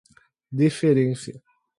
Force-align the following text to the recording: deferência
deferência 0.59 1.39